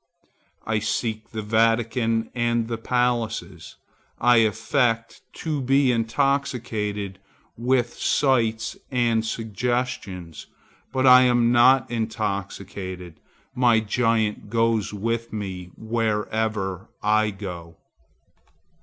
[0.65, 3.75] I seek the Vatican and the palaces.
[4.17, 7.19] I affect to be intoxicated
[7.55, 10.47] with sights and suggestions,
[10.91, 13.19] but I am not intoxicated.
[13.53, 17.77] My giant goes with me wherever I go.